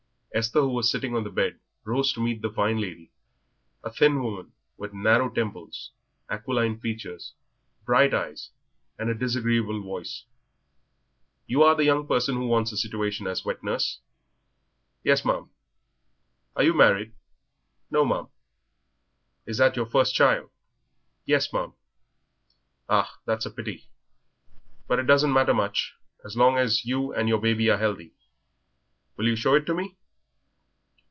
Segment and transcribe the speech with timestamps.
[0.33, 3.11] Esther, who was sitting on the bed, rose to meet the fine lady,
[3.83, 5.91] a thin woman, with narrow temples,
[6.29, 7.33] aquiline features,
[7.83, 8.51] bright eyes,
[8.97, 10.23] and a disagreeable voice.
[11.47, 13.99] "You are the young person who wants a situation as wet nurse?"
[15.03, 15.49] "Yes, ma'am."
[16.55, 17.11] "Are you married?"
[17.91, 18.29] "No, ma'am."
[19.45, 20.49] "Is that your first child?"
[21.25, 21.73] "Yes, ma'am."
[22.87, 23.89] "Ah, that's a pity.
[24.87, 25.95] But it doesn't matter much,
[26.25, 28.13] so long as you and your baby are healthy.
[29.17, 29.97] Will you show it to me?"